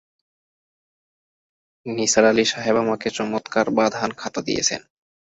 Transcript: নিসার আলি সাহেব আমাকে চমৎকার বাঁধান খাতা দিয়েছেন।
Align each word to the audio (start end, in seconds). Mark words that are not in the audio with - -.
নিসার 1.85 2.25
আলি 2.25 2.45
সাহেব 2.45 2.75
আমাকে 2.77 3.07
চমৎকার 3.17 3.65
বাঁধান 3.77 4.09
খাতা 4.15 4.41
দিয়েছেন। 4.47 4.81